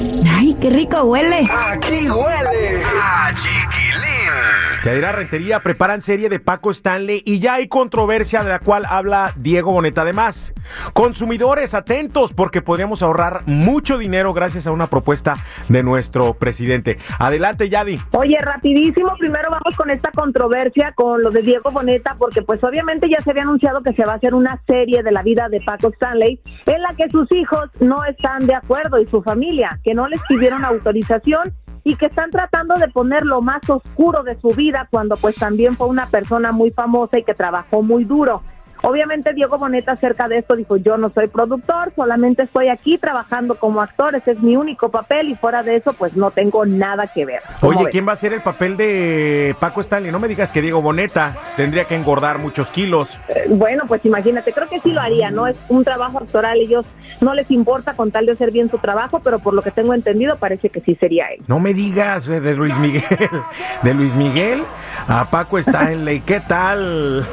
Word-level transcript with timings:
Ay, 0.00 0.54
qué 0.60 0.70
rico 0.70 1.02
huele. 1.02 1.48
Aquí 1.50 2.08
huele 2.08 2.82
a 3.02 3.32
chiquilín. 3.34 3.87
Yadira 4.88 5.12
Rentería 5.12 5.60
preparan 5.60 6.00
serie 6.00 6.30
de 6.30 6.40
Paco 6.40 6.70
Stanley 6.70 7.22
y 7.26 7.40
ya 7.40 7.56
hay 7.56 7.68
controversia 7.68 8.42
de 8.42 8.48
la 8.48 8.60
cual 8.60 8.86
habla 8.88 9.34
Diego 9.36 9.70
Boneta. 9.70 10.00
Además, 10.00 10.54
consumidores 10.94 11.74
atentos 11.74 12.32
porque 12.32 12.62
podríamos 12.62 13.02
ahorrar 13.02 13.42
mucho 13.44 13.98
dinero 13.98 14.32
gracias 14.32 14.66
a 14.66 14.72
una 14.72 14.86
propuesta 14.86 15.44
de 15.68 15.82
nuestro 15.82 16.32
presidente. 16.32 16.96
Adelante, 17.18 17.68
Yadi. 17.68 18.00
Oye, 18.12 18.38
rapidísimo, 18.40 19.14
primero 19.18 19.50
vamos 19.50 19.76
con 19.76 19.90
esta 19.90 20.10
controversia 20.10 20.92
con 20.94 21.20
lo 21.20 21.28
de 21.28 21.42
Diego 21.42 21.70
Boneta, 21.70 22.16
porque 22.18 22.40
pues 22.40 22.64
obviamente 22.64 23.10
ya 23.10 23.22
se 23.22 23.32
había 23.32 23.42
anunciado 23.42 23.82
que 23.82 23.92
se 23.92 24.06
va 24.06 24.12
a 24.12 24.16
hacer 24.16 24.32
una 24.32 24.58
serie 24.66 25.02
de 25.02 25.12
la 25.12 25.22
vida 25.22 25.50
de 25.50 25.60
Paco 25.60 25.88
Stanley 25.88 26.40
en 26.64 26.80
la 26.80 26.94
que 26.96 27.10
sus 27.10 27.30
hijos 27.32 27.68
no 27.80 28.06
están 28.06 28.46
de 28.46 28.54
acuerdo 28.54 28.98
y 28.98 29.06
su 29.08 29.22
familia, 29.22 29.78
que 29.84 29.92
no 29.92 30.08
les 30.08 30.22
pidieron 30.30 30.64
autorización 30.64 31.52
y 31.88 31.96
que 31.96 32.04
están 32.04 32.30
tratando 32.30 32.74
de 32.74 32.88
poner 32.88 33.24
lo 33.24 33.40
más 33.40 33.62
oscuro 33.66 34.22
de 34.22 34.38
su 34.42 34.50
vida 34.50 34.86
cuando 34.90 35.16
pues 35.16 35.36
también 35.36 35.74
fue 35.74 35.86
una 35.86 36.04
persona 36.04 36.52
muy 36.52 36.70
famosa 36.70 37.18
y 37.18 37.24
que 37.24 37.32
trabajó 37.32 37.80
muy 37.80 38.04
duro. 38.04 38.42
Obviamente 38.82 39.32
Diego 39.34 39.58
Boneta 39.58 39.92
acerca 39.92 40.28
de 40.28 40.38
esto 40.38 40.56
dijo, 40.56 40.76
yo 40.76 40.96
no 40.96 41.10
soy 41.10 41.28
productor, 41.28 41.92
solamente 41.96 42.44
estoy 42.44 42.68
aquí 42.68 42.98
trabajando 42.98 43.56
como 43.56 43.80
actor, 43.80 44.14
ese 44.14 44.32
es 44.32 44.40
mi 44.40 44.56
único 44.56 44.90
papel 44.90 45.30
y 45.30 45.34
fuera 45.34 45.62
de 45.62 45.76
eso 45.76 45.92
pues 45.92 46.16
no 46.16 46.30
tengo 46.30 46.64
nada 46.64 47.06
que 47.06 47.24
ver. 47.24 47.42
Oye, 47.60 47.86
¿quién 47.90 48.06
va 48.06 48.12
a 48.12 48.16
ser 48.16 48.32
el 48.32 48.40
papel 48.40 48.76
de 48.76 49.56
Paco 49.58 49.80
Stanley? 49.80 50.12
No 50.12 50.20
me 50.20 50.28
digas 50.28 50.52
que 50.52 50.62
Diego 50.62 50.80
Boneta 50.80 51.36
tendría 51.56 51.84
que 51.84 51.96
engordar 51.96 52.38
muchos 52.38 52.68
kilos. 52.70 53.08
Eh, 53.28 53.46
bueno, 53.48 53.84
pues 53.88 54.04
imagínate, 54.04 54.52
creo 54.52 54.68
que 54.68 54.80
sí 54.80 54.92
lo 54.92 55.00
haría, 55.00 55.30
¿no? 55.30 55.46
Es 55.46 55.56
un 55.68 55.84
trabajo 55.84 56.18
actoral, 56.18 56.58
ellos 56.60 56.86
no 57.20 57.34
les 57.34 57.50
importa 57.50 57.94
con 57.94 58.10
tal 58.10 58.26
de 58.26 58.32
hacer 58.32 58.52
bien 58.52 58.70
su 58.70 58.78
trabajo, 58.78 59.20
pero 59.20 59.38
por 59.38 59.54
lo 59.54 59.62
que 59.62 59.70
tengo 59.70 59.94
entendido 59.94 60.36
parece 60.36 60.70
que 60.70 60.80
sí 60.80 60.94
sería 60.96 61.26
él. 61.28 61.42
No 61.46 61.58
me 61.58 61.74
digas 61.74 62.26
de 62.26 62.54
Luis 62.54 62.76
Miguel, 62.78 63.04
de 63.82 63.94
Luis 63.94 64.14
Miguel 64.14 64.62
a 65.08 65.24
Paco 65.30 65.58
Stanley, 65.58 66.20
¿qué 66.20 66.40
tal? 66.40 67.26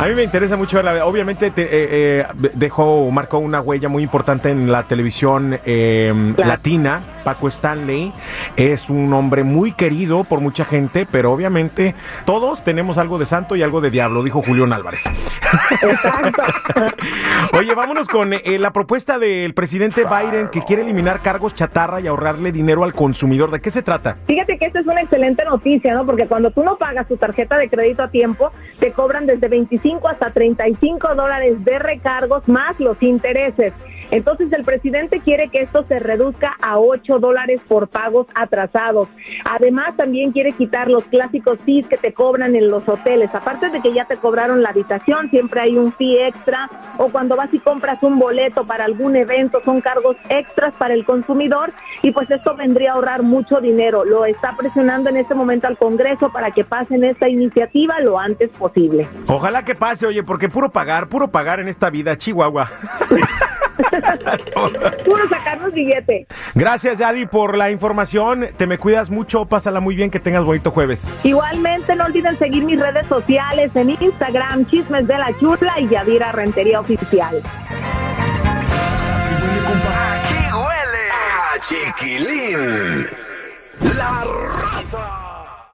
A 0.00 0.06
mí 0.06 0.14
me 0.14 0.22
interesa 0.22 0.56
mucho 0.56 0.80
Obviamente 1.04 1.48
eh, 1.48 1.52
eh, 1.58 2.26
dejó, 2.54 3.10
marcó 3.10 3.36
una 3.36 3.60
huella 3.60 3.90
muy 3.90 4.02
importante 4.02 4.48
en 4.48 4.72
la 4.72 4.84
televisión 4.84 5.60
em, 5.66 6.34
latina. 6.38 7.02
Paco 7.22 7.48
Stanley 7.48 8.10
es 8.56 8.88
un 8.88 9.12
hombre 9.12 9.44
muy 9.44 9.72
querido 9.72 10.24
por 10.24 10.40
mucha 10.40 10.64
gente, 10.64 11.06
pero 11.12 11.30
obviamente 11.32 11.94
todos 12.24 12.64
tenemos 12.64 12.96
algo 12.96 13.18
de 13.18 13.26
santo 13.26 13.56
y 13.56 13.62
algo 13.62 13.82
de 13.82 13.90
diablo, 13.90 14.22
dijo 14.22 14.40
Julián 14.40 14.72
Álvarez. 14.72 15.02
Exacto. 15.82 16.42
Oye, 17.58 17.74
vámonos 17.74 18.08
con 18.08 18.32
eh, 18.32 18.58
la 18.58 18.70
propuesta 18.70 19.18
del 19.18 19.52
presidente 19.52 20.04
Biden 20.06 20.48
que 20.48 20.62
quiere 20.62 20.80
eliminar 20.80 21.20
cargos 21.20 21.54
chatarra 21.54 22.00
y 22.00 22.06
ahorrarle 22.06 22.52
dinero 22.52 22.84
al 22.84 22.94
consumidor. 22.94 23.50
¿De 23.50 23.60
qué 23.60 23.70
se 23.70 23.82
trata? 23.82 24.16
Fíjate 24.26 24.56
que 24.56 24.64
esta 24.64 24.80
es 24.80 24.86
una 24.86 25.02
excelente 25.02 25.44
noticia, 25.44 25.92
¿no? 25.92 26.06
Porque 26.06 26.26
cuando 26.26 26.50
tú 26.52 26.64
no 26.64 26.76
pagas 26.76 27.06
tu 27.06 27.18
tarjeta 27.18 27.58
de 27.58 27.68
crédito 27.68 28.02
a 28.02 28.08
tiempo, 28.08 28.50
te 28.78 28.92
cobran 28.92 29.26
desde 29.26 29.48
25 29.48 29.89
hasta 30.08 30.30
35 30.30 31.14
dólares 31.14 31.64
de 31.64 31.78
recargos 31.78 32.46
más 32.48 32.78
los 32.78 33.02
intereses. 33.02 33.72
Entonces 34.10 34.52
el 34.52 34.64
presidente 34.64 35.20
quiere 35.20 35.48
que 35.48 35.62
esto 35.62 35.84
se 35.84 35.98
reduzca 35.98 36.56
a 36.60 36.78
8 36.78 37.18
dólares 37.18 37.60
por 37.68 37.88
pagos 37.88 38.26
atrasados. 38.34 39.08
Además 39.44 39.96
también 39.96 40.32
quiere 40.32 40.52
quitar 40.52 40.90
los 40.90 41.04
clásicos 41.04 41.58
fees 41.64 41.86
que 41.86 41.96
te 41.96 42.12
cobran 42.12 42.56
en 42.56 42.68
los 42.68 42.88
hoteles. 42.88 43.34
Aparte 43.34 43.70
de 43.70 43.80
que 43.80 43.92
ya 43.92 44.04
te 44.04 44.16
cobraron 44.16 44.62
la 44.62 44.70
habitación, 44.70 45.30
siempre 45.30 45.60
hay 45.60 45.76
un 45.76 45.92
fee 45.92 46.18
extra 46.26 46.68
o 46.98 47.08
cuando 47.10 47.36
vas 47.36 47.52
y 47.52 47.58
compras 47.58 48.02
un 48.02 48.18
boleto 48.18 48.64
para 48.66 48.84
algún 48.84 49.16
evento 49.16 49.60
son 49.64 49.80
cargos 49.80 50.16
extras 50.28 50.72
para 50.74 50.94
el 50.94 51.04
consumidor 51.04 51.72
y 52.02 52.10
pues 52.12 52.30
esto 52.30 52.56
vendría 52.56 52.92
a 52.92 52.94
ahorrar 52.94 53.22
mucho 53.22 53.60
dinero. 53.60 54.04
Lo 54.04 54.24
está 54.24 54.56
presionando 54.56 55.10
en 55.10 55.16
este 55.16 55.34
momento 55.34 55.66
al 55.66 55.76
Congreso 55.76 56.30
para 56.30 56.50
que 56.50 56.64
pasen 56.64 57.04
esta 57.04 57.28
iniciativa 57.28 58.00
lo 58.00 58.18
antes 58.18 58.50
posible. 58.50 59.08
Ojalá 59.26 59.64
que 59.64 59.74
pase, 59.74 60.06
oye, 60.06 60.22
porque 60.22 60.48
puro 60.48 60.70
pagar, 60.70 61.08
puro 61.08 61.28
pagar 61.28 61.60
en 61.60 61.68
esta 61.68 61.90
vida, 61.90 62.16
Chihuahua. 62.16 62.70
Puro 65.04 65.28
sacarnos 65.28 65.72
billete. 65.72 66.26
Gracias, 66.54 66.98
Yadi, 66.98 67.26
por 67.26 67.56
la 67.56 67.70
información. 67.70 68.48
Te 68.56 68.66
me 68.66 68.78
cuidas 68.78 69.10
mucho, 69.10 69.46
pásala 69.46 69.80
muy 69.80 69.94
bien, 69.94 70.10
que 70.10 70.20
tengas 70.20 70.44
bonito 70.44 70.70
jueves. 70.70 71.02
Igualmente, 71.24 71.94
no 71.96 72.04
olviden 72.04 72.38
seguir 72.38 72.64
mis 72.64 72.80
redes 72.80 73.06
sociales 73.06 73.70
en 73.74 73.90
Instagram, 73.90 74.66
Chismes 74.66 75.06
de 75.06 75.18
la 75.18 75.36
Churla 75.38 75.80
y 75.80 75.88
Yadira 75.88 76.32
Rentería 76.32 76.80
Oficial. 76.80 77.42
Aquí 80.12 80.44
huele 80.52 81.04
a 81.12 81.58
chiquilín. 81.60 83.08
La 83.96 84.24
raza. 84.24 85.29